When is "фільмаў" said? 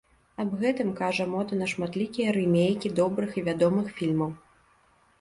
4.01-4.37